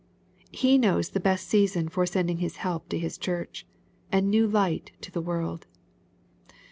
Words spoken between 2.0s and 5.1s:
sending help to His church, and new light